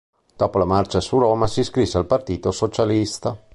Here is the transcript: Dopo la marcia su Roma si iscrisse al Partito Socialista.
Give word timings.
Dopo 0.35 0.57
la 0.57 0.65
marcia 0.65 0.99
su 0.99 1.19
Roma 1.19 1.45
si 1.45 1.59
iscrisse 1.59 1.99
al 1.99 2.07
Partito 2.07 2.49
Socialista. 2.51 3.37